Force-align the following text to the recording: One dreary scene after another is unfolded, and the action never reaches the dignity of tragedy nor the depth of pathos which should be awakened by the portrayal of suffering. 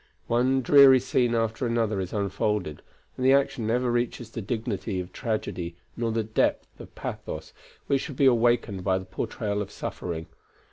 One 0.25 0.63
dreary 0.63 0.99
scene 0.99 1.35
after 1.35 1.67
another 1.67 1.99
is 1.99 2.11
unfolded, 2.11 2.81
and 3.15 3.23
the 3.23 3.33
action 3.33 3.67
never 3.67 3.91
reaches 3.91 4.31
the 4.31 4.41
dignity 4.41 4.99
of 4.99 5.13
tragedy 5.13 5.75
nor 5.95 6.11
the 6.11 6.23
depth 6.23 6.79
of 6.81 6.95
pathos 6.95 7.53
which 7.85 8.01
should 8.01 8.15
be 8.17 8.25
awakened 8.25 8.83
by 8.83 8.97
the 8.97 9.05
portrayal 9.05 9.61
of 9.61 9.69
suffering. 9.69 10.25